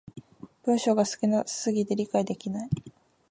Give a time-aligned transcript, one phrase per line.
[0.63, 2.69] 文章が少な過ぎて理解できない